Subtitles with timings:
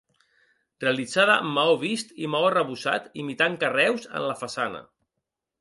[0.83, 4.83] Realitzada amb maó vist i maó arrebossat imitant carreus en la façana.